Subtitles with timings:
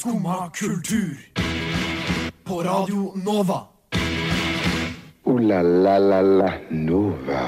[0.00, 1.16] Skumma kultur.
[2.44, 3.58] På Radio Nova.
[5.24, 7.42] O-la-la-la-la Nova.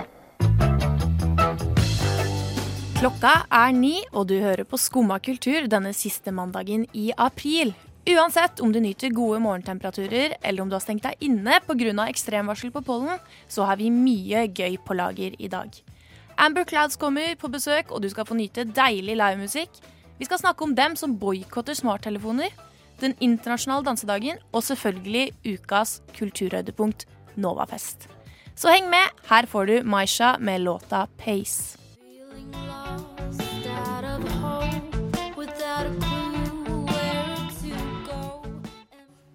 [2.98, 7.72] Klokka er ni, og du hører på Skumma kultur denne siste mandagen i april.
[8.04, 12.04] Uansett om du nyter gode morgentemperaturer, eller om du har stengt deg inne pga.
[12.04, 13.16] ekstremvarsel på pollen,
[13.48, 15.72] så har vi mye gøy på lager i dag.
[16.37, 19.70] Amber Clouds kommer på besøk, og du skal få nyte deilig livemusikk.
[20.23, 22.52] Vi skal snakke om dem som boikotter smarttelefoner,
[23.02, 28.06] den internasjonale dansedagen og selvfølgelig ukas kulturhøydepunkt Novafest.
[28.54, 31.74] Så heng med, her får du Maisha med låta Pace.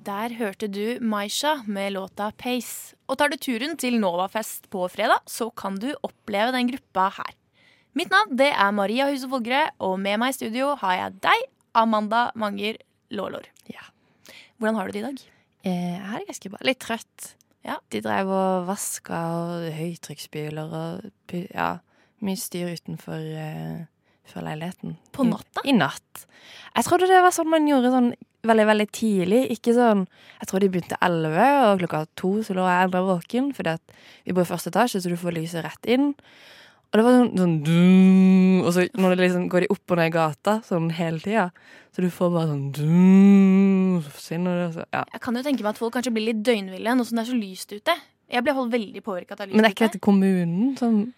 [0.08, 2.96] Der hørte du Maisha med låta Pace.
[3.12, 7.36] Og tar du turen til Novafest på fredag, så kan du oppleve den gruppa her.
[7.98, 11.46] Mitt navn det er Maria Huse Folgre, og med meg i studio har jeg deg,
[11.78, 12.78] Amanda Manger
[13.16, 13.48] Lålår.
[13.72, 13.86] Ja.
[14.60, 15.22] Hvordan har du det i dag?
[15.66, 16.60] Eh, Jeg har det ganske bra.
[16.68, 17.30] Litt trøtt.
[17.66, 17.80] Ja.
[17.90, 21.70] De drev og vaska og høytrykksspyler og ja,
[22.24, 23.80] mye styr utenfor uh,
[24.30, 24.94] for leiligheten.
[25.16, 25.64] På natta?
[25.66, 26.28] I, I natt.
[26.78, 28.12] Jeg trodde det var sånn man gjorde sånn
[28.48, 29.42] veldig, veldig tidlig.
[29.58, 30.06] Ikke sånn
[30.38, 33.98] Jeg tror de begynte elleve, og klokka to så lå jeg enda våken, fordi at
[34.22, 36.12] vi bor i første etasje, så du får lyset rett inn.
[36.88, 39.98] Og det var sånn, sånn dum, Og så når det liksom går de opp og
[40.00, 41.50] ned i gata sånn hele tida,
[41.92, 45.04] så du får bare sånn dum, Så forsvinner det, og så Ja.
[45.14, 47.32] Jeg kan jo tenke meg at folk kanskje blir litt døgnville nå som det er
[47.34, 47.96] så lyst ute.
[48.32, 49.92] Jeg blir holdt veldig påvirket av lyset Men det er ikke ute.
[49.94, 51.14] dette kommunen som Ok,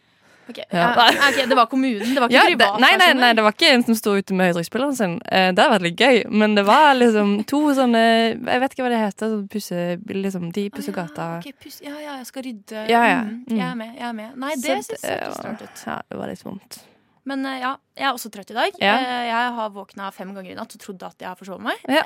[0.57, 0.65] Ja.
[0.71, 2.81] ja, ok, det var kommunen, det var ikke ja, privatpersoner?
[2.81, 5.13] nei, nei, nei, det var ikke en som sto ute med høytrykksspilleren sin.
[5.29, 8.83] Eh, det hadde vært litt gøy, men det var liksom to sånne Jeg vet ikke
[8.87, 9.33] hva det heter.
[9.35, 11.29] Sånn pusse, liksom, de pusser gata.
[11.37, 12.85] Ja, ok, pus ja, ja, jeg skal rydde.
[12.89, 13.19] Ja, ja.
[13.25, 13.57] Mm, Mm.
[13.57, 13.91] jeg er med.
[13.97, 15.83] jeg er med Nei, det syns jeg ikke så ut.
[15.87, 16.79] Ja, det var litt vondt.
[17.29, 18.77] Men eh, ja, jeg er også trøtt i dag.
[18.81, 18.93] Ja.
[18.97, 21.77] Eh, Jeg har våkna fem ganger i natt og trodde at jeg har forsovet meg.
[21.87, 22.01] Ja.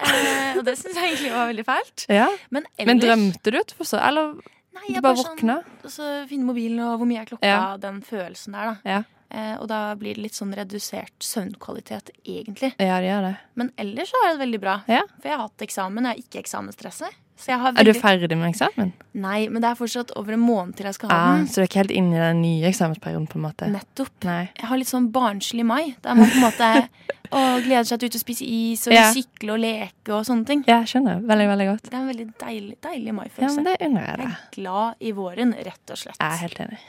[0.57, 2.05] Og det syns jeg egentlig var veldig fælt.
[2.11, 2.27] Ja.
[2.51, 4.01] Men ellers Men drømte du etterfor så?
[4.03, 4.33] Eller
[4.73, 5.57] Nei, du bare sånn- våkna?
[5.83, 7.77] Og så finne mobilen og hvor mye er klokka, Ja.
[7.77, 8.75] den følelsen der, da.
[8.89, 9.03] Ja.
[9.33, 12.73] Eh, og da blir det litt sånn redusert søvnkvalitet, egentlig.
[12.77, 13.33] Ja, det gjør det.
[13.57, 14.75] Men ellers så er det veldig bra.
[14.91, 15.01] Ja.
[15.17, 17.19] For jeg har hatt eksamen, jeg har ikke eksamensstresset.
[17.43, 17.79] Veldig...
[17.81, 18.91] Er du ferdig med eksamen?
[19.19, 21.47] Nei, men det er fortsatt over en måned til jeg skal ha Ah, den.
[21.49, 23.67] så du er ikke helt inne i den nye eksamensperioden, på en måte?
[23.73, 24.13] Nettopp.
[24.29, 24.43] Nei.
[24.61, 25.95] Jeg har litt sånn barnslig mai.
[26.05, 26.69] Der man på en måte
[27.33, 29.09] å, gleder seg til ut og spise is og Ja.
[29.17, 30.63] sykle og leke og sånne ting.
[30.69, 31.25] Ja, skjønner.
[31.25, 31.89] Veldig, veldig godt.
[31.89, 35.11] Det er en veldig deilig, deilig Ja, men det unner jeg jeg er glad i
[35.17, 36.21] våren, rett og slett.
[36.21, 36.83] Jeg er helt enig.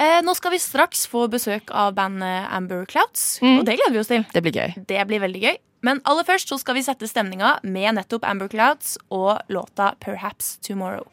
[0.00, 3.58] Eh, nå skal vi straks få besøk av bandet Amber Clouds, Mm.
[3.58, 4.24] og det gleder vi oss til.
[4.32, 4.86] Det blir gøy.
[4.86, 5.56] Det blir veldig gøy.
[5.82, 10.56] Men aller først så skal vi sette stemninga med nettopp Amber Clouds og låta Perhaps
[10.62, 11.06] Tomorrow.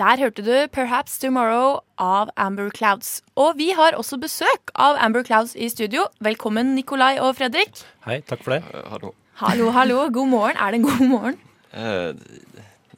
[0.00, 3.18] Der hørte du Perhaps Tomorrow av Amber Clouds.
[3.36, 6.06] Og vi har også besøk av Amber Clouds i studio.
[6.24, 7.82] Velkommen, Nikolai og Fredrik.
[8.06, 8.62] Hei, takk for det.
[8.72, 9.10] Uh, Hallo.
[9.42, 9.98] Hallo, hallo.
[10.08, 10.56] God morgen.
[10.56, 11.36] Er det en god morgen?
[11.74, 12.16] Uh,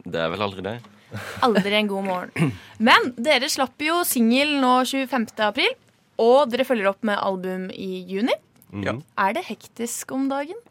[0.06, 0.76] Det er vel aldri det.
[1.42, 2.54] Aldri en god morgen.
[2.78, 5.26] Men dere slapp jo singel nå 25.
[5.42, 5.74] april,
[6.22, 8.38] og dere følger opp med album i juni.
[8.86, 8.94] Ja.
[9.18, 10.62] Er det hektisk om dagen?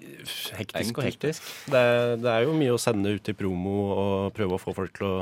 [0.56, 1.52] Hektisk og hektisk.
[1.68, 1.86] Det,
[2.24, 5.12] det er jo mye å sende ut i promo og prøve å få folk til
[5.12, 5.16] å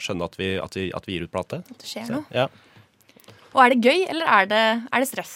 [0.00, 1.62] skjønne at vi, at vi, at vi gir ut plate.
[1.64, 2.24] At det skjer noe?
[2.34, 2.48] ja.
[3.54, 5.34] Og er det gøy, eller er det, er det stress?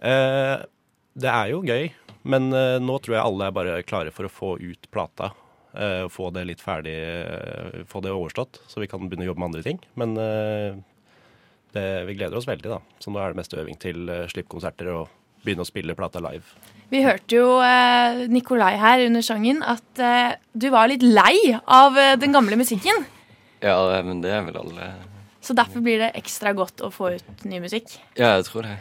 [0.00, 0.54] Eh,
[1.20, 1.90] det er jo gøy,
[2.24, 5.34] men eh, nå tror jeg alle er bare klare for å få ut plata.
[5.76, 9.44] Eh, få det litt ferdig, eh, få det overstått, så vi kan begynne å jobbe
[9.44, 9.82] med andre ting.
[10.00, 10.80] Men eh,
[11.76, 12.80] det, vi gleder oss veldig, da.
[13.04, 15.12] Så nå er det mest øving til uh, slippkonserter og
[15.46, 16.56] begynne å spille plata live.
[16.90, 21.98] Vi hørte jo eh, Nikolai her under sangen at eh, du var litt lei av
[21.98, 23.04] eh, den gamle musikken.
[23.62, 24.90] Ja, men det er vel alle
[25.40, 27.92] Så derfor blir det ekstra godt å få ut ny musikk.
[28.18, 28.76] Ja, jeg tror det.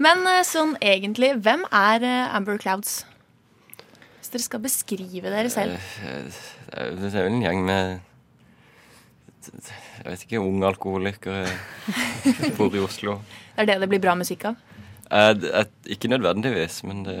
[0.00, 3.00] Men eh, sånn egentlig, hvem er eh, Amber Clouds?
[4.20, 5.76] Hvis dere skal beskrive dere selv.
[6.04, 6.28] Eh,
[6.70, 8.00] Det er vel en gjeng med
[9.50, 11.46] Jeg vet ikke, unge alkoholikere
[12.58, 13.18] bor i Oslo.
[13.56, 14.60] Det er det det blir bra musikk av.
[15.10, 17.16] Eh, Ikke nødvendigvis, men det,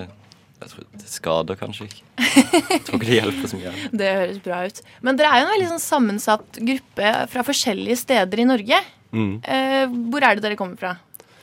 [0.60, 2.02] jeg tror det skader kanskje ikke.
[2.70, 3.70] Jeg tror ikke det hjelper så mye.
[4.02, 4.80] Det høres bra ut.
[5.02, 8.80] Men dere er jo en veldig sånn sammensatt gruppe fra forskjellige steder i Norge.
[9.16, 9.32] Mm.
[9.42, 10.92] Eh, hvor er det dere kommer fra?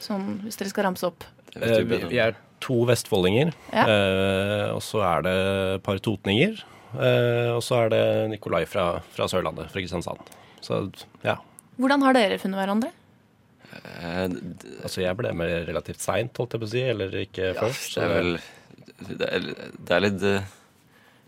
[0.04, 1.26] Sånn, hvis dere skal ramse opp.
[1.58, 3.84] Eh, vi, vi er to vestfoldinger, Ja.
[3.90, 5.36] eh, og så er det
[5.76, 6.62] et par totninger.
[6.96, 10.22] Eh, og så er det Nikolai fra, fra Sørlandet, fra Kristiansand.
[10.64, 10.86] Så
[11.26, 11.36] ja.
[11.78, 12.94] Hvordan har dere funnet hverandre?
[13.78, 14.30] Eh,
[14.86, 17.98] Altså jeg ble med relativt seint, holdt jeg på å si, eller ikke Ja, først.
[17.98, 18.32] det er vel
[18.98, 19.48] Det er,
[19.78, 20.46] det er litt, eh,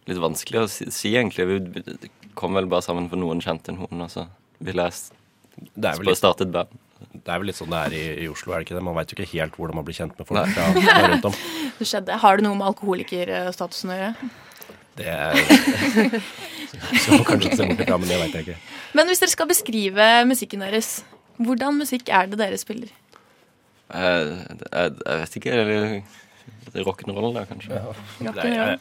[0.10, 1.46] litt vanskelig å si, si egentlig.
[1.50, 4.26] Vi kom vel bare sammen for noen kjente noen, og så
[4.64, 6.72] ville jeg starte et band.
[7.14, 8.84] det er vel litt sånn det er i, i Oslo, er det ikke det?
[8.88, 11.38] Man veit jo ikke helt hvordan man blir kjent med folk fra, fra rundt om.
[11.80, 12.18] Det skjedde.
[12.24, 14.32] Har det noe med alkoholikerstatusen å gjøre?
[15.00, 15.38] Det er
[17.06, 18.58] så kanskje se bort ifra, men det veit jeg ikke.
[18.98, 20.90] Men hvis dere skal beskrive musikken deres,
[21.40, 22.90] hvordan musikk er det dere spiller?
[23.90, 24.34] Jeg,
[24.66, 25.54] jeg, jeg vet ikke.
[25.56, 26.02] eller-
[26.76, 27.80] Rock'n'roll, da, kanskje.
[27.80, 28.34] Ja.
[28.34, 28.80] er, jeg,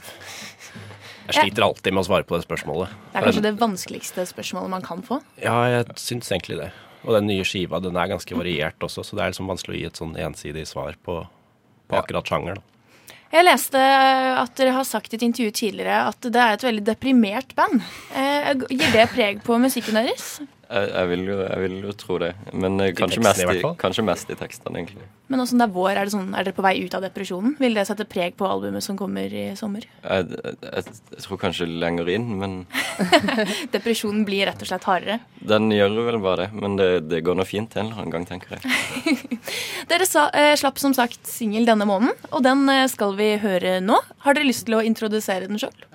[1.29, 2.93] jeg sliter alltid med å svare på det spørsmålet.
[3.12, 5.20] Det er kanskje det vanskeligste spørsmålet man kan få.
[5.43, 6.70] Ja, jeg syns egentlig det.
[7.05, 9.81] Og den nye skiva den er ganske variert også, så det er liksom vanskelig å
[9.81, 11.20] gi et sånn ensidig svar på,
[11.88, 12.65] på akkurat sjangeren.
[13.29, 16.85] Jeg leste at dere har sagt i et intervju tidligere at det er et veldig
[16.87, 17.82] deprimert band.
[18.17, 20.38] Eh, gir det preg på musikken deres?
[20.69, 22.35] Jeg, jeg, vil jo, jeg vil jo tro det.
[22.53, 25.06] Men eh, kanskje, tekstene mest i i, kanskje mest i tekstene, egentlig.
[25.32, 27.05] Men også når det er vår, er, det sånn, er dere på vei ut av
[27.05, 27.55] depresjonen?
[27.61, 29.87] Vil det sette preg på albumet som kommer i sommer?
[30.03, 30.85] Jeg, jeg,
[31.15, 32.59] jeg tror kanskje lenger inn, men
[33.76, 35.19] Depresjonen blir rett og slett hardere.
[35.41, 36.61] den gjør vel bare det.
[36.61, 39.17] Men det, det går nå fint en eller annen gang, tenker jeg.
[39.91, 43.79] Dere sa, eh, slapp som sagt singel denne måneden, og den eh, skal vi høre
[43.81, 43.97] nå.
[44.26, 45.88] Har dere lyst til å introdusere den sjøl?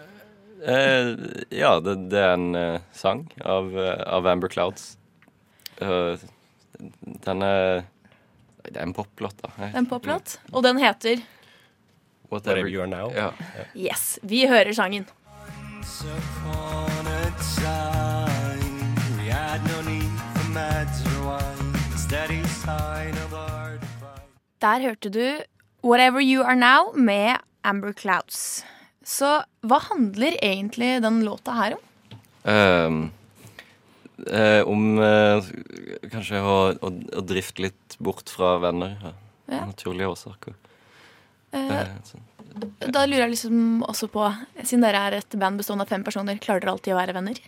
[0.63, 1.15] Eh,
[1.49, 4.93] ja, det, det er en uh, sang av, uh, av Amber Clouds.
[5.83, 6.21] Eh,
[7.25, 7.83] den er
[8.63, 9.51] Det er en poplåt, da.
[9.75, 10.37] En poplåt.
[10.53, 11.19] Og den heter
[12.31, 13.11] Whatever you are now.
[13.11, 13.31] Ja.
[13.75, 14.19] Yes.
[14.23, 15.05] Vi hører sangen.
[24.61, 25.43] Der hørte du
[25.83, 28.65] Whatever You Are Now med Amber Clouds.
[29.03, 29.29] Så
[29.67, 31.83] hva handler egentlig den låta her om?
[32.43, 32.99] Um,
[34.27, 35.49] eh, om eh,
[36.11, 38.95] kanskje å, å, å drifte litt bort fra venner.
[39.03, 39.13] Ja.
[39.53, 39.65] Ja.
[39.67, 40.55] Naturlige årsaker.
[41.53, 42.23] Uh, Eh, sånn.
[42.79, 44.23] da lurer jeg liksom også på,
[44.63, 47.41] siden dere er et band bestående av fem personer, klarer dere alltid å være venner?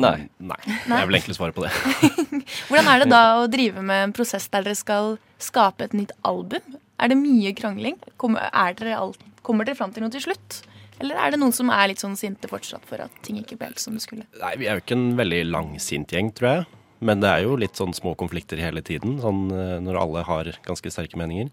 [0.00, 0.14] Nei.
[0.40, 0.58] Nei.
[0.64, 1.72] Det er vel egentlig svare på det.
[2.70, 6.14] Hvordan er det da å drive med en prosess der dere skal skape et nytt
[6.24, 6.78] album?
[6.96, 7.98] Er det mye krangling?
[8.16, 10.62] Kommer, er dere alt, kommer dere fram til noe til slutt?
[11.02, 13.72] Eller er det noen som er litt sånn sinte fortsatt for at ting ikke ble
[13.72, 14.28] helt som det skulle?
[14.38, 16.78] Nei, vi er jo ikke en veldig langsint gjeng, tror jeg.
[17.02, 20.52] Men det er jo litt sånn små konflikter hele tiden, sånn eh, når alle har
[20.62, 21.50] ganske sterke meninger.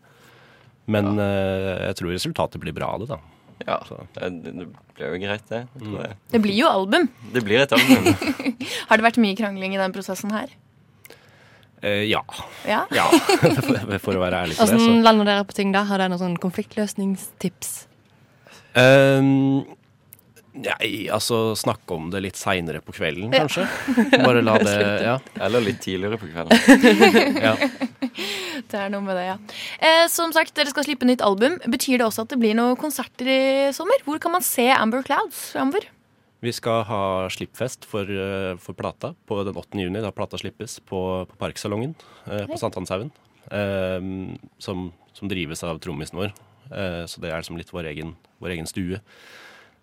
[0.90, 3.20] Men eh, jeg tror resultatet blir bra av det, da.
[3.66, 3.82] Ja,
[4.16, 4.54] det, det
[4.96, 5.66] blir jo greit, det.
[5.82, 5.98] Mm.
[6.32, 7.10] Det blir jo album.
[7.34, 8.08] Det blir et album.
[8.92, 10.54] Har det vært mye krangling i den prosessen her?
[11.82, 12.22] Eh, ja.
[12.68, 12.86] Ja?
[12.94, 13.10] ja.
[14.06, 14.70] For å være ærlig på det.
[14.70, 14.78] Så.
[14.78, 15.86] Hvordan lander dere på ting da?
[15.90, 17.89] Har dere noen sånn konfliktløsningstips?
[18.78, 19.64] Ehm,
[20.54, 23.66] nei, altså snakke om det litt seinere på kvelden, kanskje.
[24.22, 25.18] Bare la det Ja.
[25.42, 27.40] Eller litt tidligere på kvelden.
[27.48, 27.56] ja.
[28.70, 29.38] Det er noe med det, ja.
[29.80, 31.58] Eh, som sagt, dere skal slippe nytt album.
[31.66, 33.40] Betyr det også at det blir noen konserter i
[33.76, 34.04] sommer?
[34.06, 35.88] Hvor kan man se Amber Clouds framover?
[36.40, 37.02] Vi skal ha
[37.34, 39.82] slippfest for, eh, for plata på den 8.
[39.82, 41.96] juni, da plata slippes, på, på Parksalongen
[42.30, 43.12] eh, på Sankthanshaugen.
[43.52, 44.00] Eh,
[44.62, 46.32] som, som drives av trommisen vår.
[46.72, 49.02] Eh, så det er liksom litt vår egen, vår egen stue.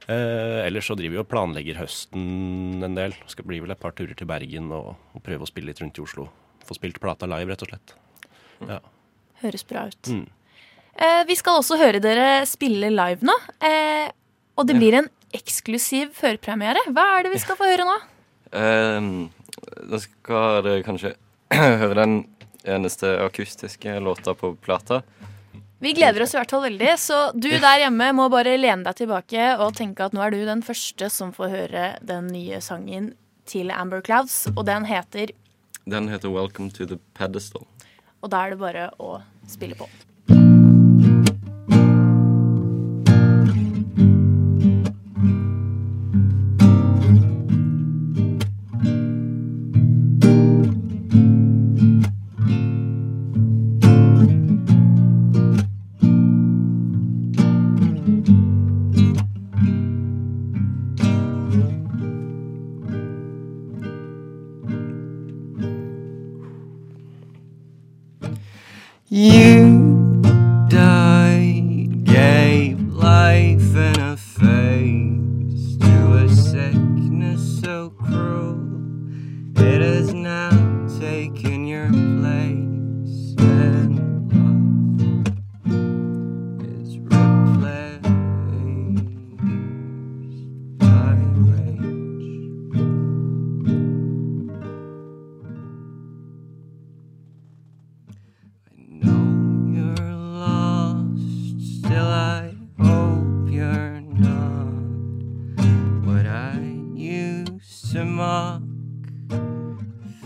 [0.06, 3.16] Eh, ellers så driver vi og planlegger høsten en del.
[3.30, 5.98] Skal bli vel et par turer til Bergen og, og prøve å spille litt rundt
[5.98, 6.28] i Oslo.
[6.66, 7.96] Få spilt plata live, rett og slett.
[8.66, 8.80] Ja.
[9.42, 10.12] Høres bra ut.
[10.12, 10.26] Mm.
[10.96, 13.34] Eh, vi skal også høre dere spille live nå.
[13.60, 14.08] Eh,
[14.56, 16.80] og det blir en eksklusiv førpremiere.
[16.94, 17.96] Hva er det vi skal få høre nå?
[18.56, 19.10] Ehm,
[19.90, 21.12] da skal dere kanskje
[21.82, 22.16] høre den
[22.66, 25.02] eneste akustiske låta på plata.
[25.78, 28.96] Vi gleder oss i hvert fall veldig, så du der hjemme må bare lene deg
[29.02, 33.12] tilbake og tenke at nå er du den første som får høre den nye sangen
[33.44, 35.36] til Amber Clouds, og den heter
[35.84, 37.68] Den heter 'Welcome to the Pedestal'.
[38.22, 39.86] Og da er det bare å spille på.
[107.96, 108.60] To mock.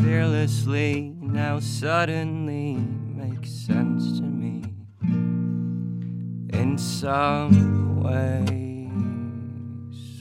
[0.02, 4.64] Fearless endlessly now suddenly makes sense to me
[6.52, 8.90] in some ways,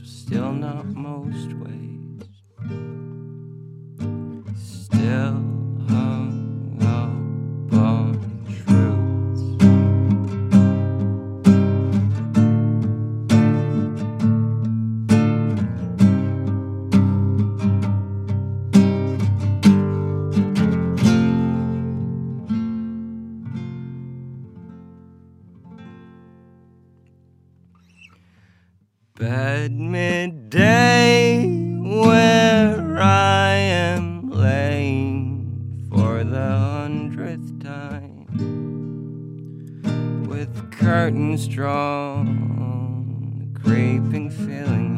[0.04, 1.69] still not most ways,
[43.90, 44.89] escaping feeling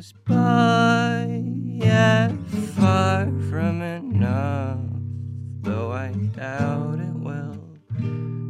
[0.00, 2.32] goes by, yet
[2.78, 4.78] far from enough.
[5.60, 7.60] Though I doubt it will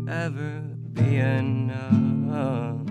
[0.08, 0.60] ever
[0.92, 2.86] be enough.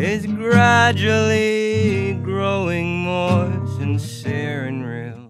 [0.00, 5.28] is gradually growing more sincere and real.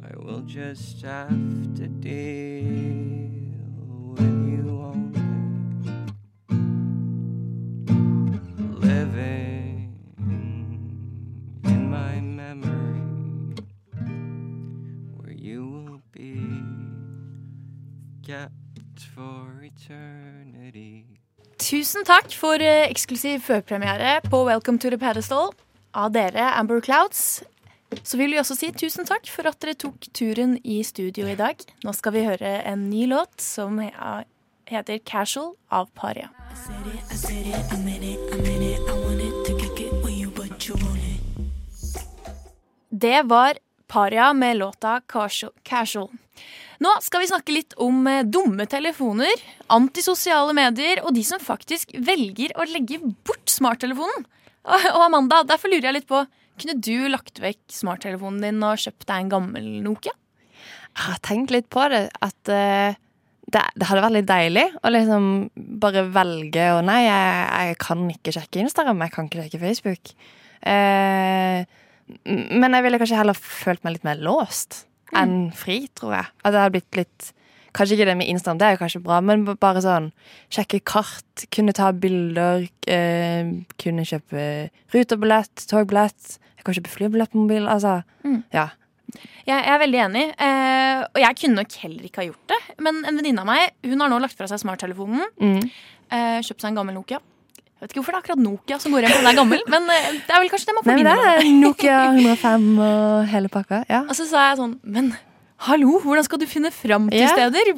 [0.00, 1.30] I will just have
[1.76, 2.51] to deal
[21.72, 25.54] Tusen takk for eh, eksklusiv førpremiere på Welcome to the Pedestal
[25.96, 27.40] av dere, Amber Clouds.
[28.04, 31.36] Så vil vi også si tusen takk for at dere tok turen i studio i
[31.38, 31.56] dag.
[31.80, 33.80] Nå skal vi høre en ny låt som
[34.68, 36.28] heter Casual av Paria.
[42.90, 46.12] Det var Paria med låta Casual.
[46.82, 49.42] Nå skal vi snakke litt om eh, dumme telefoner,
[49.74, 54.26] antisosiale medier og de som faktisk velger å legge bort smarttelefonen.
[54.96, 56.24] Og Amanda, derfor lurer jeg litt på,
[56.58, 60.14] kunne du lagt vekk smarttelefonen din og kjøpt deg en gammel Nokia?
[60.92, 62.94] Jeg har tenkt litt på det, at uh,
[63.48, 65.28] det, det hadde vært litt deilig å liksom
[65.82, 70.14] bare velge å Nei, jeg, jeg kan ikke sjekke Instagram, jeg kan ikke sjekke Facebook.
[70.62, 71.64] Uh,
[72.22, 74.84] men jeg ville kanskje heller følt meg litt mer låst
[75.18, 76.28] enn fri, tror jeg.
[76.42, 77.32] At det hadde blitt litt
[77.72, 80.10] Kanskje ikke det med Instagram, det er jo kanskje bra, men bare sånn
[80.52, 83.48] sjekke kart, kunne ta bilder, eh,
[83.80, 84.42] kunne kjøpe
[84.92, 88.02] rutebillett, togbillett, jeg kan kjøpe flybillett på mobil, altså.
[88.52, 88.68] Ja.
[89.12, 92.60] Jeg, jeg er veldig enig, eh, og jeg kunne nok heller ikke ha gjort det.
[92.84, 95.24] Men en venninne av meg hun har nå lagt fra seg smarttelefonen.
[95.40, 95.64] Mm.
[96.12, 97.18] Eh, kjøpt seg en gammel Nokia.
[97.82, 99.62] Jeg vet ikke hvorfor det er akkurat Nokia som går igjen på den er gammel,
[99.74, 102.66] men eh, det er vel kanskje det man Nei, forbinder det med er Nokia 105
[102.78, 103.80] og hele pakka.
[103.90, 104.04] Ja.
[104.06, 105.08] Og så sa jeg sånn, men
[105.66, 107.34] hallo, hvordan skal du finne fram til yeah.
[107.34, 107.72] steder?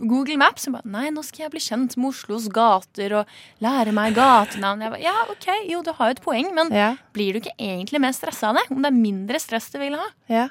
[0.00, 0.64] Google Maps?
[0.64, 4.86] Hun ba, Nei, nå skal jeg bli kjent med Oslos gater og lære meg gatenavn.
[4.86, 6.96] Jeg ba, ja, ok, jo, du har jo et poeng, men yeah.
[7.12, 8.64] blir du ikke egentlig mer stressa av det?
[8.72, 10.08] Om det er mindre stress du vil ha?
[10.32, 10.48] ja.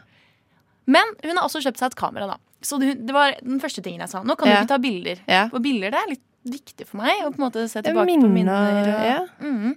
[0.89, 2.38] Men hun har også kjøpt seg et kamera, da.
[2.66, 4.24] Så det, det var den første tingen jeg sa.
[4.25, 5.22] Nå kan du ikke ta bilder.
[5.51, 7.24] For bilder det er litt viktig for meg.
[7.25, 8.74] Å på en måte se tilbake minner, på minner.
[8.74, 9.22] minner, Og, ja.
[9.43, 9.75] mm.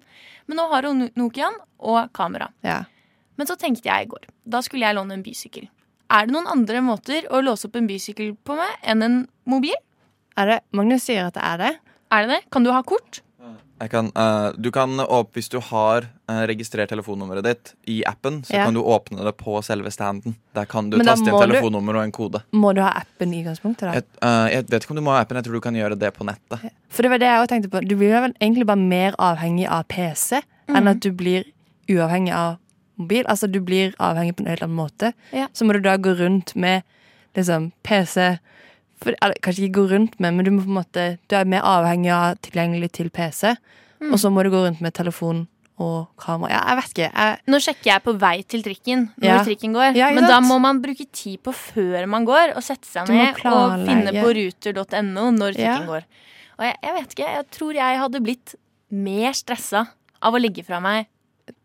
[0.50, 2.50] Men nå har hun Nokian og kamera.
[2.62, 2.84] ja.
[3.40, 4.26] Men så tenkte jeg i går.
[4.44, 5.64] Da skulle jeg låne en bysykkel.
[6.12, 9.14] Er det noen andre måter å låse opp en bysykkel på meg enn en
[9.48, 9.74] mobil?
[10.36, 11.70] Er det, Magnus sier at det er det.
[12.12, 12.40] Er det det?
[12.52, 13.22] Kan du ha kort?
[13.82, 18.42] Jeg kan, uh, du kan åp Hvis du har uh, registrert telefonnummeret ditt i appen,
[18.46, 18.64] så Ja.
[18.66, 20.36] kan du åpne det på selve standen.
[20.54, 22.42] Der kan du taste inn telefonnummer og en kode.
[22.52, 23.88] Må du ha appen i utgangspunktet?
[23.88, 23.92] da?
[23.98, 25.98] Jeg, uh, jeg vet ikke om du må ha appen, jeg tror du kan gjøre
[25.98, 26.70] det på nettet.
[26.90, 27.82] For det var det jeg også tenkte på.
[27.88, 31.44] Du blir vel egentlig bare mer avhengig av PC enn at du blir
[31.90, 32.58] uavhengig av
[33.02, 33.26] mobil.
[33.26, 35.12] Altså du blir avhengig på en helt annen måte.
[35.32, 35.48] Ja.
[35.52, 36.82] Så må du da gå rundt med
[37.34, 38.38] liksom PC
[39.04, 41.48] for, eller, Kanskje ikke gå rundt med, men du må på en måte Du er
[41.48, 43.54] mer avhengig av tilgjengelig til PC.
[44.10, 45.44] Og så må du gå rundt med telefon
[45.82, 46.50] og kamera.
[46.52, 47.08] Ja, jeg vet ikke.
[47.14, 49.38] Jeg, Nå sjekker jeg på vei til trikken når Ja.
[49.46, 49.96] trikken går.
[49.98, 53.40] Ja, men da må man bruke tid på før man går, og sette seg ned
[53.46, 56.04] og finne på ruter.no når trikken går.
[56.58, 58.54] Og jeg, jeg vet ikke, jeg tror jeg hadde blitt
[58.92, 59.86] mer stressa
[60.22, 61.06] av å legge fra meg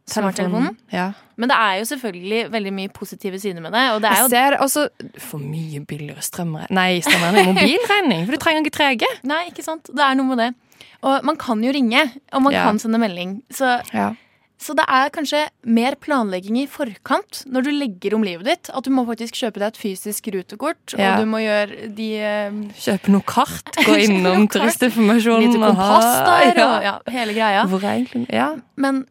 [0.07, 0.77] smarttelefonen.
[0.93, 1.09] Ja.
[1.37, 3.85] Men det er jo selvfølgelig veldig mye positive sider med det.
[3.93, 4.87] Og det er Jeg jo ser det også
[5.19, 8.23] for mye billigere strømregning Nei, strømregning, mobilregning.
[8.25, 9.11] For du trenger ikke 3G.
[9.27, 9.91] Nei, ikke sant?
[9.91, 10.53] Det er noe med det.
[11.05, 12.63] Og man kan jo ringe, og man Ja.
[12.65, 13.41] kan sende melding.
[13.53, 14.13] Så, Ja.
[14.57, 18.69] så det er kanskje mer planlegging i forkant når du legger om livet ditt.
[18.73, 22.49] At du må faktisk kjøpe deg et fysisk rutekort, og du må gjøre de eh,
[22.73, 24.57] Kjøpe noe kart, gå innom turistinformasjonen kart.
[24.57, 25.41] turistinformasjon.
[25.45, 26.95] Lite kompass der, ja.
[27.05, 27.63] og hele greia.
[27.67, 28.55] Hvor egentlig Ja.
[28.75, 29.05] Men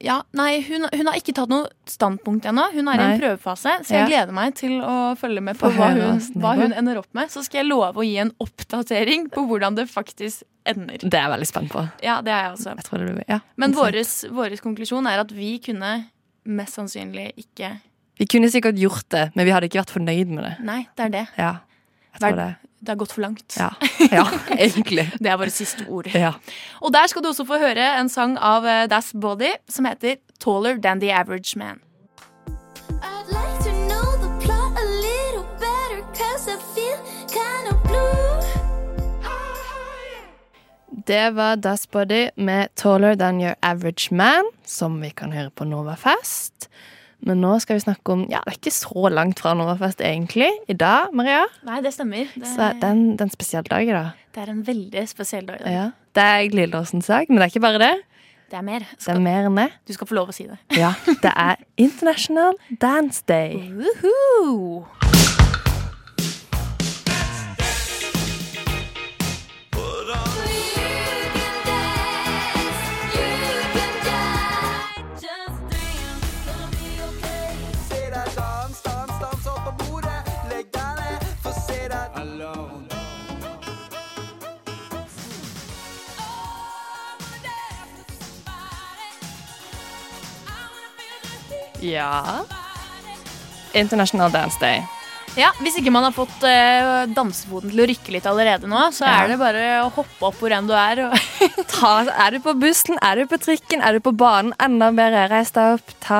[0.00, 2.68] ja, nei, hun, hun har ikke tatt noe standpunkt ennå.
[2.74, 4.06] Hun er i en prøvefase, så jeg Ja.
[4.10, 7.28] gleder meg til å følge med på hva hun, hva hun ender opp med.
[7.30, 10.98] Så skal jeg love å gi en oppdatering på hvordan det faktisk ender.
[11.02, 11.82] Det er jeg veldig spent på.
[12.04, 12.76] Ja, det er jeg også.
[12.76, 13.40] Jeg tror det blir, ja.
[13.56, 16.06] Men vår konklusjon er at vi kunne
[16.46, 17.74] mest sannsynlig ikke
[18.18, 20.54] Vi kunne sikkert gjort det, men vi hadde ikke vært fornøyd med det.
[20.66, 21.26] Nei, det er det.
[21.38, 21.52] Ja,
[22.14, 22.67] jeg tror Verd- det.
[22.80, 23.56] Det har gått for langt.
[23.58, 23.72] Ja,
[24.10, 25.08] ja egentlig.
[25.18, 26.06] Det er våre siste ord.
[26.14, 26.32] Ja.
[26.80, 30.20] Og der skal du også få høre en sang av eh, Das Body som heter
[30.38, 31.80] Taller Than The Average Man.
[33.02, 38.28] I'd like to know the plot a little better, cause I feel kind of blue.
[41.06, 45.64] Det var Das Body med 'Taller Than Your Average Man', som vi kan høre på
[45.64, 46.68] Novafest.
[47.26, 50.48] Men nå skal vi snakke om Ja, det er ikke så langt fra Novafest, egentlig.
[50.70, 51.44] I dag, Maria.
[51.66, 52.28] Nei, det stemmer.
[52.34, 54.10] Det, Så det er en, det er en spesiell dag i dag.
[54.34, 55.60] det er en veldig spesiell dag.
[55.60, 55.72] i dag.
[55.72, 55.88] Ja.
[56.14, 57.94] Det er glidelåsens dag, men det er ikke bare det.
[58.50, 58.78] Det er mer.
[58.96, 59.68] Det er mer enn det.
[59.86, 60.56] du skal få lov å si det.
[60.78, 63.58] Ja, det er International Dance Day.
[63.76, 64.86] Woohoo!
[91.80, 92.44] Ja.
[93.72, 94.82] International Dance Day.
[95.38, 99.04] Ja, Hvis ikke man har fått uh, dansefoten til å rykke litt allerede nå, så
[99.06, 99.20] Ja.
[99.22, 101.04] er det bare å hoppe opp hvor enn du er.
[101.74, 104.50] Ta, er du på bussen, er du på trikken, er du på banen?
[104.58, 105.28] Enda bedre.
[105.30, 106.18] Reis deg opp, ta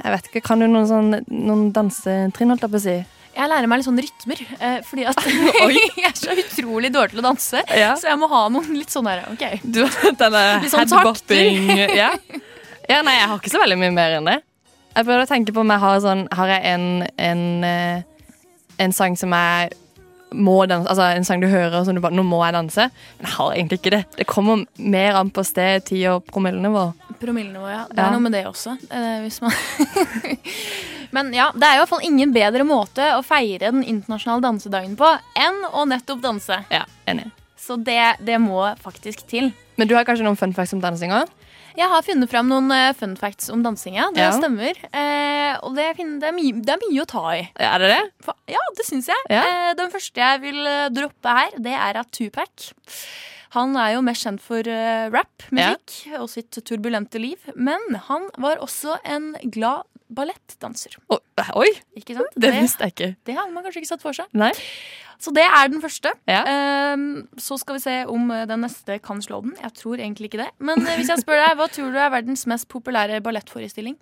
[0.00, 2.98] Jeg vet ikke, Kan du noen, sånn, noen dansetrinn, holdt jeg på å si?
[3.40, 5.20] jeg lærer meg litt sånn rytmer, eh, fordi at
[5.70, 7.62] jeg er så utrolig dårlig til å danse.
[7.72, 7.94] Ja.
[7.96, 9.44] Så jeg må ha noen litt sånn her ok.
[9.62, 9.84] Du,
[10.18, 12.10] denne Litt sånn headbopping ja.
[12.90, 14.36] ja, nei, jeg har ikke så veldig mye mer enn det.
[15.00, 18.02] Jeg prøvde å tenke på om jeg har sånn Har jeg en, en, eh,
[18.84, 19.70] en sang som jeg
[20.36, 22.84] må danse Altså en sang du hører som du bare Nå må jeg danse.
[23.18, 24.02] Men jeg har egentlig ikke det.
[24.20, 26.84] Det kommer mer an på sted, tid og promillenivå.
[27.18, 27.80] Promillenivå, ja.
[27.90, 28.12] Det er Ja.
[28.14, 28.76] noe med det også.
[28.92, 29.50] Eh, hvis man
[31.16, 34.92] Men ja, det er i hvert fall ingen bedre måte å feire den internasjonale dansedagen
[35.00, 36.60] på enn å nettopp danse.
[36.70, 37.26] Ja, enig.
[37.58, 39.50] Så det, det må faktisk til.
[39.80, 41.24] Men du har kanskje noen fun facts om dansinga?
[41.78, 44.08] Jeg har funnet fram noen eh, fun facts om dansinga.
[44.14, 44.30] Det Ja.
[44.36, 44.76] stemmer.
[44.92, 47.42] Eh, og det, det, er mye, det er mye å ta i.
[47.58, 48.00] Er det det?
[48.26, 49.26] For, Ja, det syns jeg.
[49.30, 49.42] Ja.
[49.46, 52.70] Eh, den første jeg vil eh, droppe her, det er at Tupac
[53.56, 57.38] Han er jo mest kjent for eh, rap, musikk og sitt turbulente liv.
[57.56, 60.96] Men han var også en glad ballettdanser.
[61.10, 62.30] Oi, Ikke sant?
[62.34, 63.08] det visste jeg ikke.
[63.26, 64.26] det hadde man kanskje ikke satt for seg.
[64.34, 64.50] Nei.
[65.20, 66.12] Så det er den første.
[66.28, 66.42] Ja.
[66.94, 69.52] Um, så skal vi se om eh, den neste kan slå den.
[69.60, 70.48] Jeg tror egentlig ikke det.
[70.58, 73.98] Men eh, hvis jeg spør deg, hva tror du er verdens mest populære ballettforestilling?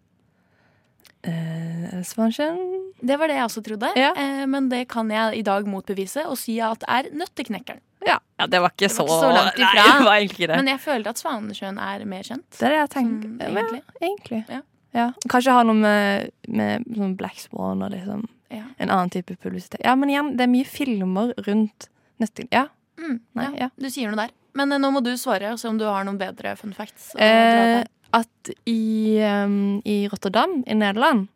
[1.26, 3.90] Uh, Svansjøen Det var det jeg også trodde.
[3.98, 4.12] Ja.
[4.14, 7.82] Uh, men det kan jeg i dag motbevise og si at det er Nøtteknekkeren.
[8.06, 8.20] ja.
[8.38, 9.74] ja, det var ikke Det så ikke så langt ifra.
[9.74, 10.62] Nei, det var egentlig ikke det.
[10.62, 12.46] Men jeg føler at Svanesjøen er mer kjent.
[12.54, 13.30] det er det jeg tenker.
[13.42, 13.82] Ja, egentlig.
[14.00, 14.44] egentlig.
[14.48, 14.64] Ja.
[14.94, 15.12] Ja.
[15.28, 18.64] Kanskje ha noe med, med sånn Black Swan og liksom Ja.
[18.78, 19.82] en annen type publisitet.
[19.84, 21.90] Ja, men igjen, det er mye filmer rundt
[22.22, 22.68] neste Ja.
[22.98, 23.66] Mm, Nei, ja.
[23.66, 23.68] ja.
[23.78, 24.32] Du sier noe der.
[24.58, 27.12] Men eh, nå må du svare og se om du har noen bedre fun facts.
[27.14, 27.84] Eh,
[28.16, 31.28] at i, um, i Rotterdam i Nederland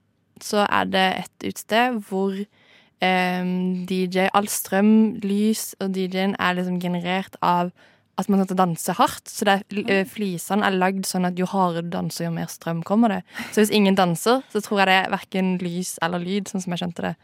[0.42, 3.53] så er det et utested hvor um,
[3.87, 7.70] DJ, all strøm, lys og DJ-en er liksom generert av
[8.18, 9.25] at man skal danse hardt.
[9.31, 12.83] Så er, eh, flisene er lagd sånn at jo hardere du danser, jo mer strøm
[12.85, 13.22] kommer det.
[13.53, 16.72] Så hvis ingen danser, så tror jeg det er verken lys eller lyd, sånn som
[16.72, 17.14] jeg skjønte det.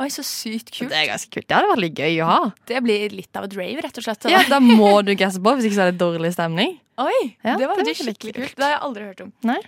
[0.00, 0.88] Oi, så sykt kult.
[0.88, 1.46] Det er ganske kult.
[1.46, 2.52] Det hadde vært litt gøy å ha.
[2.66, 4.30] Det blir litt av et rave, rett og slett.
[4.32, 6.78] Ja, Da må du gasse på, hvis ikke så er det dårlig stemning.
[6.96, 8.34] Oi, Ja, det var det var skikkelig kult.
[8.34, 8.56] kult.
[8.56, 9.32] Det har jeg aldri hørt om.
[9.44, 9.60] Nei.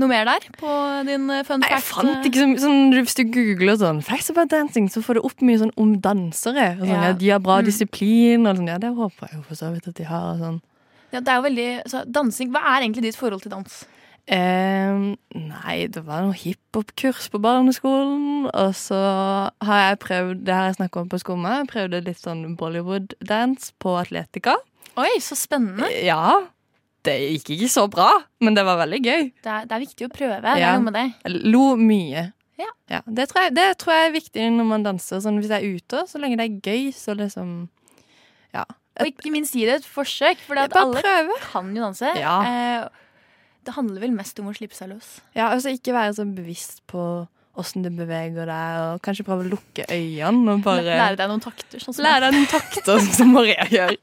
[0.00, 0.72] Noe mer der på
[1.04, 4.48] din eh, fun Nei, Jeg fant ikke så sånn, Hvis du googler sånn facts about
[4.48, 6.78] dancing, så får du opp mye sånn om dansere.
[6.80, 7.02] Og sånn, Ja.
[7.10, 7.12] ja.
[7.12, 7.64] De har bra Mm.
[7.66, 8.46] disiplin.
[8.48, 10.32] Og sånn, ja, det håper jeg jo for så vidt at de har.
[10.34, 10.60] Og sånn.
[11.12, 13.84] Ja, det er jo veldig, så dansing, Hva er egentlig ditt forhold til dans?
[14.28, 18.48] Ehm, nei, det var noe hiphop-kurs på barneskolen.
[18.54, 21.66] Og så har jeg prøvd det har jeg snakket om på Skumma.
[21.68, 24.56] Prøvde litt sånn Bollywood-dance på Atletica.
[24.96, 25.88] Oi, så spennende.
[26.04, 26.44] Ja.
[27.02, 28.08] Det gikk ikke så bra,
[28.44, 29.24] men det var veldig gøy.
[29.42, 30.54] Det er, det er viktig å prøve.
[30.60, 30.76] Ja.
[30.76, 31.06] noe med det.
[31.24, 32.28] Jeg lo mye.
[32.62, 33.00] Ja.
[33.06, 35.22] det, tror jeg, det tror jeg er viktig når man danser.
[35.24, 37.68] Sånn, hvis jeg er ute, så lenge det er gøy, så liksom
[38.54, 38.66] Ja.
[39.00, 41.36] Og ikke minst gi det et forsøk, for alle prøve.
[41.48, 42.10] kan jo danse.
[42.20, 42.34] Ja.
[42.44, 42.88] Eh,
[43.64, 45.14] det handler vel mest om å slippe seg løs.
[45.34, 47.26] Ja, altså ikke være så bevisst på
[47.58, 51.42] åssen du beveger deg, og kanskje prøve å lukke øynene og bare Lære deg noen
[51.44, 51.82] takter.
[51.82, 53.94] Sånn Lære deg noen takter, sånn som Maria gjør.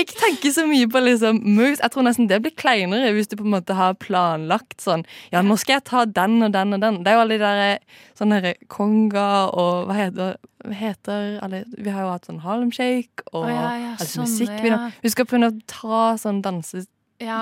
[0.00, 1.82] Ikke tenke så mye på liksom moves.
[1.82, 5.42] Jeg tror nesten det blir kleinere hvis du på en måte har planlagt sånn Ja,
[5.44, 7.02] nå skal jeg ta den og den og den.
[7.04, 11.64] Det er jo alle de der sånne derre konga og hva heter, hva heter alle
[11.76, 14.88] Vi har jo hatt sånn Harlem Shake og oh, ja, ja, sånne, musikkvideoer.
[14.88, 15.04] ja.
[15.04, 17.40] Du skal prøve å ta sånn dansesteg ja,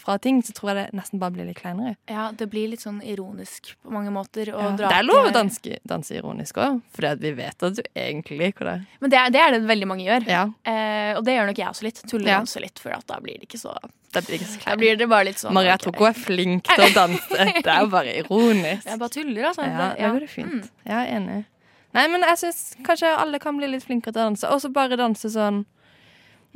[0.00, 1.96] fra ting, så tror jeg det nesten bare blir litt kleinere.
[2.08, 4.48] ja, det blir litt sånn ironisk på mange måter.
[4.48, 4.70] Ja.
[4.76, 8.38] dra Det er lov å danse, danse ironisk òg, for vi vet at du egentlig
[8.40, 8.76] liker det.
[9.00, 10.28] Men det er, det er det veldig mange gjør.
[10.28, 11.98] Ja, Eh, og det gjør nok jeg også litt.
[12.02, 13.74] Tuller Tulledanse litt, for da blir det ikke så
[14.12, 14.42] det blir
[14.78, 17.46] blir det bare litt sånn Maria tror ikke hun er flink til å danse.
[17.62, 18.86] Det er jo bare ironisk.
[18.90, 19.62] Jeg bare tuller, altså.
[19.64, 20.70] Ja, Det- går fint.
[20.84, 21.44] Jeg er enig.
[21.92, 24.48] Nei, men jeg syns kanskje alle kan bli litt flinkere til å danse.
[24.48, 25.64] Og så bare danse sånn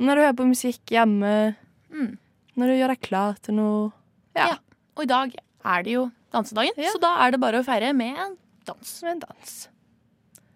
[0.01, 1.55] når du hører på musikk hjemme.
[1.93, 2.17] Mm.
[2.57, 3.91] Når du gjør deg klar til noe.
[4.35, 4.57] Ja, Ja.
[4.97, 5.33] Og i dag
[5.65, 6.89] er det jo dansedagen, Ja.
[6.93, 9.01] så da er det bare å feire med en dans.
[9.03, 9.69] Med en dans.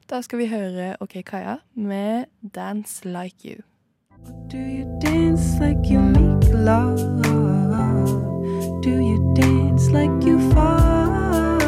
[0.10, 3.62] Da skal vi høre OK Kaja med 'Dance Like You'.
[4.50, 6.98] Do you dance like you make love?
[8.84, 11.62] Do you dance like you fall?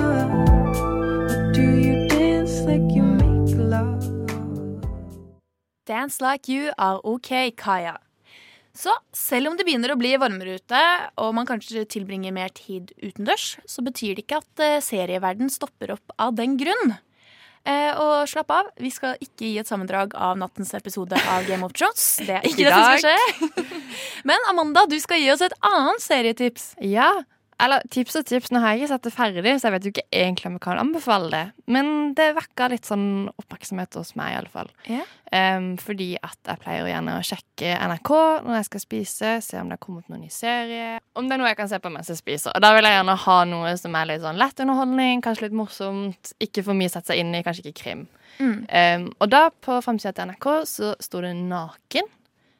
[1.29, 4.01] Or do you dance like you make love?
[5.87, 7.97] Dance Like You av OK Kaya.
[8.73, 10.81] Så selv om det begynner å bli varmere ute,
[11.21, 15.93] og man kanskje tilbringer mer tid utendørs, så betyr det ikke at eh, serieverden stopper
[15.93, 16.95] opp av den grunn.
[17.69, 21.63] Eh, og slapp av, vi skal ikke gi et sammendrag av nattens episode av Game
[21.63, 22.07] of Thrones.
[22.25, 23.77] Det er ikke Ikke det som skal skje.
[24.29, 26.73] Men Amanda, du skal gi oss et annet serietips.
[26.81, 27.11] Ja,
[27.61, 28.51] eller tips og tips.
[28.53, 30.63] Nå har jeg ikke sett det ferdig, så jeg vet jo ikke egentlig om jeg
[30.65, 31.43] kan anbefale det.
[31.71, 34.71] Men det vekker litt sånn oppmerksomhet hos meg, i alle fall.
[34.89, 35.03] Ja.
[35.33, 38.11] Em, fordi at jeg pleier gjerne å sjekke NRK
[38.45, 40.97] når jeg skal spise, se om det har kommet noen ny serie.
[41.17, 42.53] Om det er noe jeg kan se på mens jeg spiser.
[42.53, 45.57] Og da vil jeg gjerne ha noe som er litt sånn lett underholdning, kanskje litt
[45.57, 46.33] morsomt.
[46.43, 48.07] Ikke for mye å sette seg inn i, kanskje ikke krim.
[48.39, 48.59] Mm.
[48.65, 52.09] Um, og da, på framsida til NRK, så sto det Naken,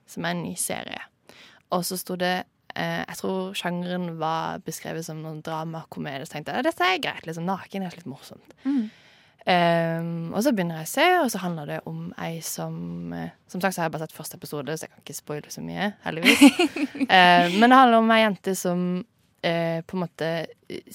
[0.10, 1.02] som er en ny serie.
[1.74, 6.26] Og så sto det Jeg tror sjangeren var beskrevet som noen dramakomedie.
[6.26, 7.28] Så tenkte jeg dette er greit.
[7.28, 8.56] liksom Naken er litt morsomt.
[8.66, 8.88] Mm.
[9.44, 13.34] Em, og så begynner jeg å se, og så handler det om ei som eh,
[13.52, 15.64] Som sagt så har jeg bare sett første episode, så jeg kan ikke spoile så
[15.66, 16.46] mye, heldigvis.
[17.14, 18.86] Eh, men det handler om ei jente som
[19.44, 20.30] eh, på en måte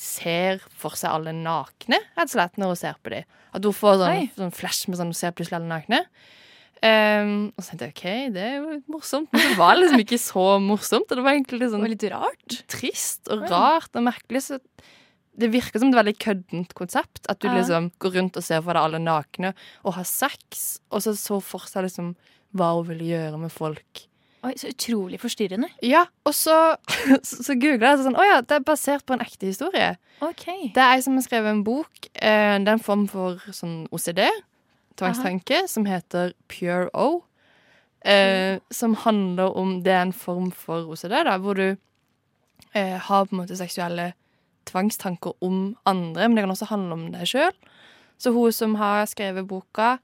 [0.01, 3.29] ser for seg alle nakne, rett og slett, når hun ser på dem.
[3.55, 6.01] At hun får sånn, sånn flash med sånn hun ser plutselig alle nakne.
[6.83, 7.95] Em, og så tenkte jeg
[8.29, 9.31] OK, det er jo morsomt.
[9.35, 11.09] Men det var liksom ikke så morsomt.
[11.11, 12.59] Og det var egentlig litt Det sånn litt rart.
[12.71, 14.45] trist og rart og merkelig.
[14.47, 14.61] Så
[15.39, 17.25] det virker som et veldig køddent konsept.
[17.31, 21.03] At du liksom går rundt og ser for deg alle nakne og har sex, og
[21.05, 22.15] så så for seg liksom
[22.57, 24.05] hva hun ville gjøre med folk.
[24.47, 25.67] Oi, Så utrolig forstyrrende.
[25.83, 26.55] Ja, og så,
[27.27, 29.97] så, så googla jeg sånn Å ja, det er basert på en ekte historie.
[30.23, 30.45] Ok.
[30.75, 31.91] Det er ei som har skrevet en bok.
[32.15, 34.23] Eh, det er en form for sånn OCD,
[34.99, 37.25] tvangstanke, som heter Pure O.
[38.05, 41.77] Eh, som handler om Det er en form for OCD, da, hvor du
[42.75, 44.13] eh, har på en måte seksuelle
[44.69, 47.55] tvangstanker om andre, men det kan også handle om deg sjøl.
[48.19, 49.99] Så hun som har skrevet boka,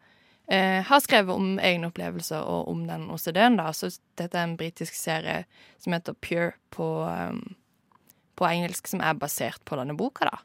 [0.49, 3.57] eh, har skrevet om egne opplevelser og om den OCD-en.
[3.57, 5.45] da, Så dette er en britisk serie
[5.79, 7.57] som heter Pure på, um,
[8.37, 10.25] på engelsk, som er basert på denne boka.
[10.25, 10.39] da.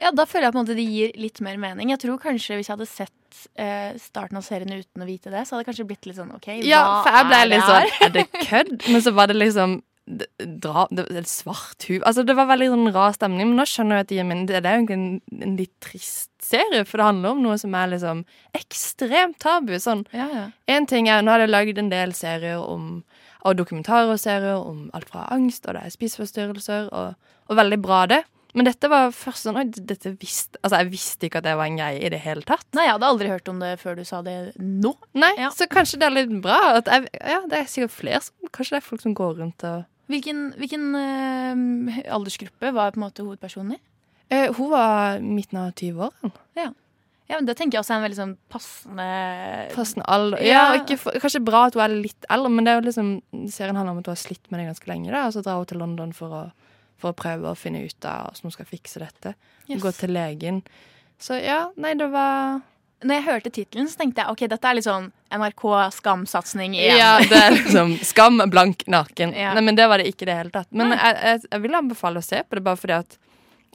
[0.00, 1.90] Ja, Da føler jeg på en måte det gir litt mer mening.
[1.94, 5.44] Jeg tror kanskje Hvis jeg hadde sett eh, starten av serien uten å vite det,
[5.46, 7.60] så hadde det kanskje blitt litt sånn OK, Ja, hva for jeg ble er det
[7.62, 7.88] her?
[7.90, 8.06] sånn?
[8.06, 8.88] Er det kødd?
[8.92, 10.28] Men så var det liksom det-
[10.60, 13.48] dra, det, det, svart huv Altså, det var veldig sånn rar stemning.
[13.48, 14.46] Men nå skjønner jeg at det gir mening.
[14.50, 17.56] Det det er jo egentlig en, en litt trist serie, for det handler om noe
[17.62, 18.24] som er liksom
[18.58, 19.72] ekstremt tabu.
[19.80, 20.44] Sånn Ja, ja.
[20.68, 23.02] En ting er, Nå har jeg lagd en del serier om
[23.46, 27.14] Og dokumentarer og serier om alt fra angst, og det er spiseforstyrrelser, og,
[27.48, 28.22] og veldig bra, det.
[28.54, 31.66] Men dette var først sånn Oi, dette visste Altså, jeg visste ikke at det var
[31.66, 32.66] en greie i det hele tatt.
[32.76, 34.92] Nei, jeg hadde aldri hørt om det før du sa det nå.
[35.18, 36.60] Nei, Så kanskje det er litt bra.
[36.78, 39.82] Jeg, ja, det er sikkert flere som Kanskje det er folk som går rundt og
[40.12, 43.80] Hvilken, hvilken eh, aldersgruppe var på en måte hovedpersonen i?
[44.28, 46.32] Eh, Hun var midten av 20-årene.
[46.58, 46.66] Ja.
[47.30, 49.06] ja, men Det tenker jeg også er en veldig sånn passende
[49.74, 50.44] Passende alder.
[50.44, 53.10] Ja, ikke for, kanskje bra at hun er litt eldre, men det er jo liksom
[53.52, 55.08] serien handler om at hun har slitt med det ganske lenge.
[55.14, 56.42] Da, og så drar hun til London for å,
[57.00, 59.34] for å prøve å finne ut av hvordan hun skal fikse dette.
[59.66, 59.80] Yes.
[59.82, 60.62] Gå til legen.
[61.20, 62.60] Så ja, nei, det var
[63.04, 65.64] Når jeg hørte tittelen, så tenkte jeg ok, dette er litt sånn NRK
[65.98, 66.98] skamsatsing igjen.
[67.00, 69.34] Ja, det er liksom skam, blank, naken.
[69.36, 69.52] Ja.
[69.56, 70.70] Nei, men det var det ikke i det hele tatt.
[70.72, 73.18] Men jeg, jeg, jeg vil anbefale å se på det, bare fordi at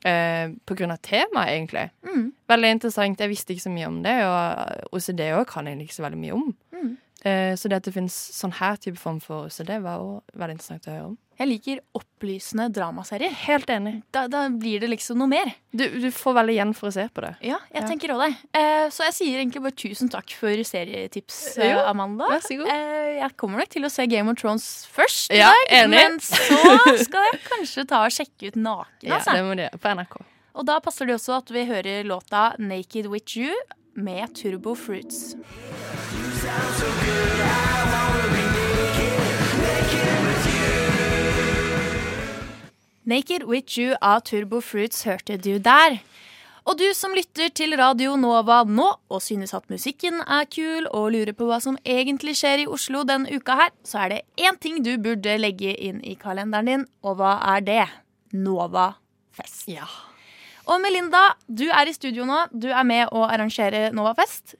[0.07, 1.85] eh, På grunn av temaet, egentlig.
[2.07, 2.25] Mm.
[2.49, 3.21] Veldig interessant.
[3.21, 6.21] Jeg visste ikke så mye om det, og OCD òg kan jeg ikke så veldig
[6.23, 6.49] mye om.
[6.73, 6.95] Mm.
[7.25, 10.53] Eh, så det at det finnes sånn her type form for OCD, var òg veldig
[10.55, 11.17] interessant å høre om.
[11.39, 13.31] Jeg liker opplysende dramaserier.
[13.31, 14.01] Helt enig.
[14.11, 15.53] Da, da blir det liksom noe mer.
[15.71, 17.29] Du, du får veldig igjen for å se på det.
[17.47, 17.87] Ja, jeg Ja.
[17.87, 18.59] tenker også det.
[18.59, 22.27] Eh, så jeg sier egentlig bare tusen takk for serietips, eh, Jo, Amanda.
[22.27, 22.67] vær så god.
[22.67, 25.95] Eh, jeg kommer nok til å se Game of Thrones først i Ja, dag, enig.
[25.95, 29.07] men så skal jeg kanskje ta og sjekke ut Naken.
[29.07, 29.31] Ja, Altså.
[29.39, 30.19] det må du gjøre på NRK.
[30.55, 33.55] Og da passer det også at vi hører låta 'Naked With You'
[33.95, 35.35] med Turbo Fruits.
[43.09, 45.95] Naked With You av Turbo Fruits hørte du der.
[46.69, 51.07] Og du som lytter til Radio Nova nå og synes at musikken er kul og
[51.15, 54.59] lurer på hva som egentlig skjer i Oslo denne uka her, så er det én
[54.61, 57.87] ting du burde legge inn i kalenderen din, og hva er det?
[58.37, 59.65] Novafest.
[59.71, 60.08] Ja.
[60.69, 62.43] Og Melinda, du er i studio nå.
[62.53, 64.53] Du er med å arrangere Novafest.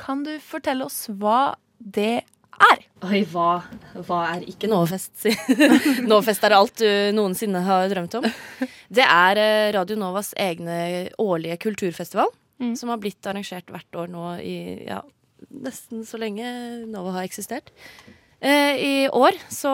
[0.00, 2.22] Kan du fortelle oss hva det
[2.60, 2.82] er?
[3.06, 3.60] Oi, hva,
[4.08, 5.22] hva er ikke Novafest?
[6.10, 8.26] Novafest er alt du noensinne har drømt om.
[8.90, 10.80] Det er eh, Radio Novas egne
[11.22, 12.32] årlige kulturfestival,
[12.76, 14.56] som har blitt arrangert hvert år nå i
[14.88, 14.98] ja,
[15.48, 16.50] nesten så lenge
[16.90, 17.70] Nova har eksistert.
[18.40, 19.70] Eh, I år så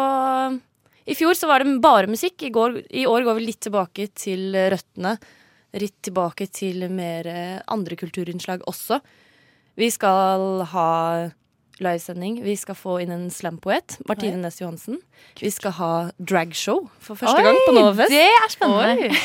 [1.07, 2.45] I fjor så var det bare musikk.
[2.45, 5.17] I, går, I år går vi litt tilbake til røttene.
[5.75, 9.01] Litt tilbake til mer eh, andre kulturinnslag også.
[9.77, 11.31] Vi skal ha
[11.83, 12.39] livesending.
[12.45, 13.99] Vi skal få inn en slampoet.
[14.09, 15.01] Martine Næss Johansen.
[15.37, 18.15] Vi skal ha dragshow for første Oi, gang på Novafest.
[18.15, 19.11] det er spennende.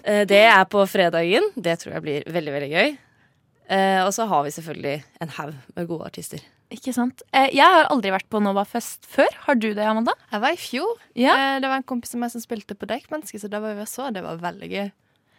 [0.00, 1.44] Eh, det er på fredagen.
[1.60, 2.94] Det tror jeg blir veldig, veldig gøy.
[3.68, 6.40] Eh, og så har vi selvfølgelig en haug med gode artister.
[6.72, 7.20] Ikke sant?
[7.36, 9.28] Eh, Jeg har aldri vært på Novafest før.
[9.44, 10.14] Har du det, Amanda?
[10.32, 10.94] Jeg var i fjor.
[11.20, 11.34] Ja.
[11.36, 13.84] Eh, Det var en kompis av meg som spilte på Deichmanske, så da var vi
[13.84, 14.08] og så.
[14.14, 14.88] Det var veldig gøy.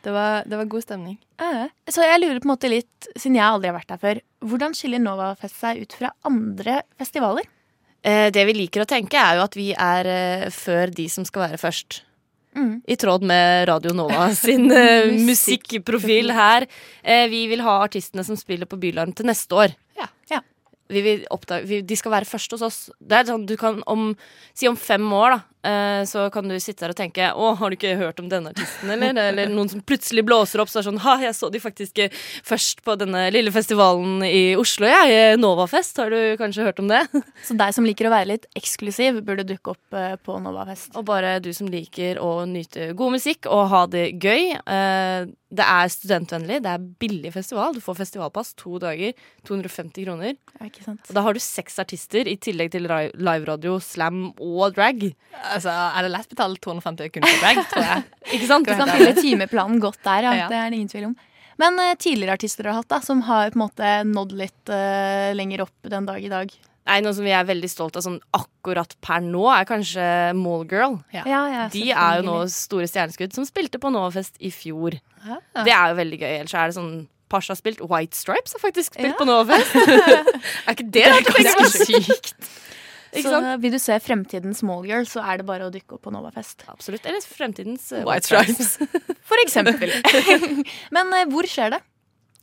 [0.02, 1.18] Det var, det var god stemning.
[1.42, 4.22] Eh, Så jeg lurer på en måte litt, siden jeg aldri har vært der før,
[4.50, 7.46] hvordan skiller Novafest seg ut fra andre festivaler?
[8.02, 11.28] Eh, det vi liker å tenke, er jo at vi er eh, før de som
[11.28, 12.02] skal være først.
[12.58, 12.82] Mm.
[12.90, 14.66] I tråd med Radio Nova sin
[15.30, 16.66] musikkprofil her.
[17.04, 19.78] Eh, vi vil ha artistene som spiller på Bylarm til neste år.
[20.02, 20.10] Ja.
[20.92, 22.80] Vi vil oppdage, vi, de skal være først hos oss.
[23.00, 24.10] Det er sånn, du kan om,
[24.52, 25.61] Si om fem år, da,
[26.10, 28.90] så kan du sitte der og tenke Å, har du ikke hørt om denne artisten,
[28.90, 29.14] eller?
[29.22, 32.14] Eller noen som plutselig blåser opp, så er sånn Ha, jeg så de faktisk eh,
[32.48, 35.12] først på denne lille festivalen i Oslo, jeg.
[35.12, 36.00] Ja, Novafest.
[36.02, 37.04] Har du kanskje hørt om det?
[37.48, 40.94] Så deg som liker å være litt eksklusiv, burde dukke opp eh, på Novafest.
[41.00, 44.56] Og bare du som liker å nyte god musikk og ha det gøy.
[44.60, 47.74] Eh, det er studentvennlig, det er billig festival.
[47.76, 49.12] Du får festivalpass to dager,
[49.48, 50.38] 250 kroner.
[50.56, 51.04] Ja, ikke sant?
[51.10, 55.10] Og da har du seks artister i tillegg til liveradio, slam og drag.
[55.52, 58.08] Altså, Er det lett betalt 250 kroner for bag, tror jeg.
[58.38, 58.68] Ikke sant?
[58.68, 60.34] Du kan fylle timeplanen godt der, ja.
[60.44, 60.50] Ja.
[60.52, 61.16] Det er det ingen tvil om.
[61.62, 64.72] Men uh, tidligere artister du har hatt, da, som har på en måte nådd litt
[64.74, 66.54] uh, lenger opp den dag i dag?
[66.90, 70.06] Nei, Noe som vi er veldig stolt av sånn akkurat per nå, er kanskje
[70.40, 70.98] Mallgirl.
[71.14, 74.98] Ja, ja, De er jo nå store stjerneskudd som spilte på Novafest i fjor.
[75.28, 75.38] Ja.
[75.62, 76.32] Det er jo veldig gøy.
[76.40, 76.94] Ellers er det sånn
[77.32, 77.80] Pasha har spilt.
[77.88, 79.20] White Stripes har faktisk spilt Ja.
[79.20, 79.78] på Novafest.
[80.66, 82.50] er ikke det, det er ganske sykt?
[83.12, 83.62] Ikke Så sant?
[83.64, 86.64] vil du se fremtidens Smallgirl, så er det bare å dykke opp på Novafest.
[86.72, 87.04] Absolutt.
[87.06, 88.78] Eller fremtidens uh, White Stripes.
[89.30, 89.92] For eksempel.
[90.96, 91.82] Men uh, hvor skjer det?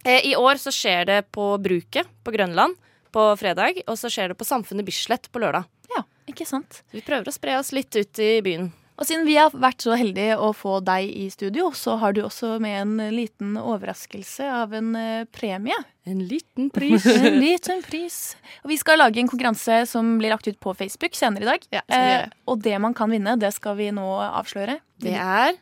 [0.04, 2.76] Eh, I år så skjer det på Bruket på Grønland
[3.14, 5.64] på fredag, og så skjer det på Samfunnet Bislett på lørdag.
[5.94, 6.83] Ja, ikke sant?
[6.85, 8.68] Så vi prøver å spre oss litt ut i byen.
[8.99, 12.25] Og siden vi har vært så heldige å få deg i studio, så har du
[12.25, 15.77] også med en liten overraskelse av en eh, premie.
[16.09, 17.07] En liten pris.
[17.07, 18.19] En liten pris.
[18.65, 21.71] Og vi skal lage en konkurranse som blir lagt ut på Facebook senere i dag.
[21.79, 22.03] Ja, det.
[22.03, 24.81] Eh, og det man kan vinne, det skal vi nå avsløre.
[24.99, 25.55] Det er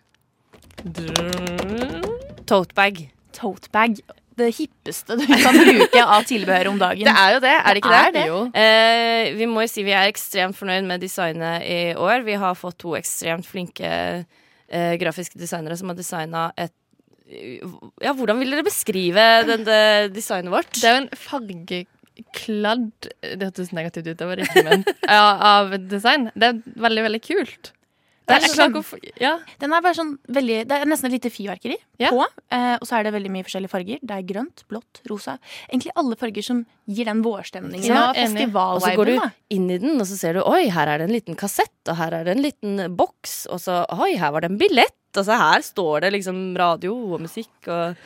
[2.46, 3.04] Totebag.
[3.36, 4.00] Totebag.
[4.36, 7.08] Det hippeste du kan bruke av tilbehør om dagen.
[7.08, 8.00] Det er jo det, er det ikke det?
[8.00, 8.24] er det
[8.62, 12.24] Eh, vi må jo si vi er ekstremt fornøyd med designet i år.
[12.26, 16.74] Vi har fått to ekstremt flinke eh, grafiske designere som har designa et
[18.04, 20.70] Ja, hvordan vil dere beskrive den, det designet vårt?
[20.78, 24.92] Det er jo en fargekladd Det hørtes negativt ut, det var riktig, ment.
[25.16, 25.24] Ja,
[25.56, 26.28] av design.
[26.36, 27.72] Det er veldig, veldig kult.
[28.26, 28.72] Det er, sånn-
[29.22, 29.38] ja.
[29.62, 31.76] Den er bare sånn veldig Det er nesten et lite fyrverkeri
[32.10, 32.24] på.
[32.50, 33.98] Eh, og så er det veldig mye forskjellige farger.
[34.02, 35.38] Det er grønt, blått, rosa.
[35.70, 38.16] Egentlig alle farger som gir den vårstemningen Ja, og.
[38.76, 39.14] Og så går du
[39.50, 41.96] inn i den, og så ser du oi, her er det en liten kassett, og
[41.96, 45.24] her er det en liten boks, og så oi, her var det en billett, og
[45.24, 47.96] så her står det liksom radio og musikk og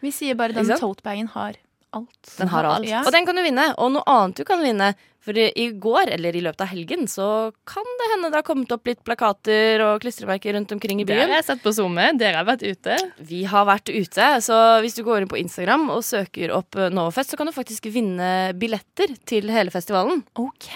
[0.00, 1.54] Vi sier bare den totebagen har
[1.92, 2.34] alt.
[2.38, 2.86] Den har alt.
[2.88, 3.02] Ja.
[3.06, 3.74] Og den kan du vinne.
[3.78, 4.94] Og noe annet du kan vinne.
[5.26, 8.70] For i går, eller i løpet av helgen, så kan det hende det har kommet
[8.70, 11.24] opp litt plakater og klistremerker rundt omkring i byen.
[11.26, 12.12] har jeg sett på SoMe.
[12.14, 12.98] Dere har vært ute.
[13.26, 17.34] Vi har vært ute, så hvis du går inn på Instagram og søker opp Novafest,
[17.34, 20.22] så kan du faktisk vinne billetter til hele festivalen.
[20.38, 20.70] OK.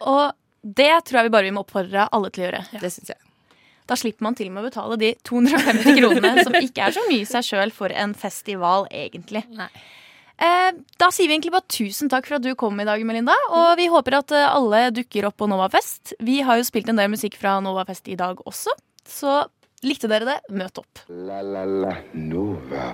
[0.00, 0.30] Og
[0.64, 2.64] det tror jeg vi bare vi må oppfordre alle til å gjøre.
[2.80, 3.20] Det synes jeg.
[3.90, 7.02] Da slipper man til og med å betale de 250 kronene, som ikke er så
[7.08, 9.42] mye i seg sjøl for en festival, egentlig.
[9.58, 9.80] Eh,
[10.40, 13.34] da sier vi egentlig bare tusen takk for at du kom i dag, Melinda.
[13.50, 16.14] Og vi håper at eh, alle dukker opp på Novafest.
[16.20, 18.74] Vi har jo spilt en del musikk fra Novafest i dag også,
[19.08, 19.42] så
[19.84, 21.04] likte dere det, møt opp.
[21.08, 22.92] La la la Nova.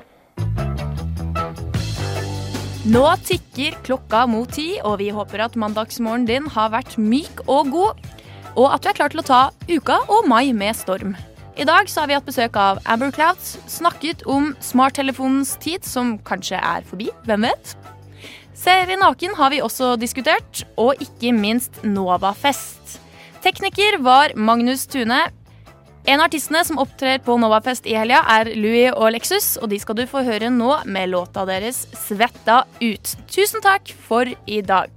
[2.86, 7.72] Nå tikker klokka mot ti, og vi håper at mandagsmorgenen din har vært myk og
[7.74, 8.04] god,
[8.54, 11.16] og at du er klar til å ta uka og mai med storm.
[11.56, 16.18] I dag så har vi hatt besøk av Amber Clouds, snakket om smarttelefonens tid, som
[16.20, 17.72] kanskje er forbi, hvem vet?
[18.56, 22.98] Serien Naken har vi også diskutert, og ikke minst Novafest.
[23.40, 25.22] Tekniker var Magnus Tune.
[26.04, 29.80] En av artistene som opptrer på Novafest i helga, er Louis og Lexus, og de
[29.80, 33.16] skal du få høre nå med låta deres 'Svetta ut'.
[33.32, 34.92] Tusen takk for i dag.